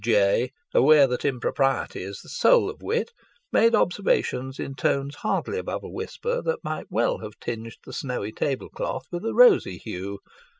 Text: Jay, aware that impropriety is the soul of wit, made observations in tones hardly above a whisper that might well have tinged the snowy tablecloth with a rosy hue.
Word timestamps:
Jay, 0.03 0.49
aware 0.73 1.05
that 1.05 1.23
impropriety 1.23 2.01
is 2.01 2.21
the 2.21 2.29
soul 2.29 2.71
of 2.71 2.81
wit, 2.81 3.11
made 3.51 3.75
observations 3.75 4.57
in 4.59 4.73
tones 4.73 5.17
hardly 5.17 5.59
above 5.59 5.83
a 5.83 5.89
whisper 5.91 6.41
that 6.41 6.63
might 6.63 6.87
well 6.89 7.19
have 7.19 7.37
tinged 7.39 7.77
the 7.85 7.93
snowy 7.93 8.31
tablecloth 8.31 9.05
with 9.11 9.23
a 9.23 9.33
rosy 9.35 9.77
hue. 9.77 10.17